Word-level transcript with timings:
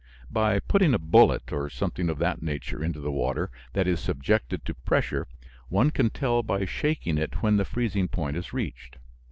By 0.31 0.59
putting 0.59 0.95
a 0.95 0.97
bullet 0.97 1.51
or 1.53 1.69
something 1.69 2.09
of 2.09 2.17
that 2.17 2.41
nature 2.41 2.83
into 2.83 2.99
the 2.99 3.11
water 3.11 3.51
that 3.73 3.85
is 3.85 3.99
subjected 3.99 4.65
to 4.65 4.73
pressure 4.73 5.27
one 5.69 5.91
can 5.91 6.09
tell 6.09 6.41
by 6.41 6.65
shaking 6.65 7.19
it 7.19 7.43
when 7.43 7.57
the 7.57 7.65
freezing 7.65 8.07
point 8.07 8.35
is 8.35 8.51
reached. 8.51 8.97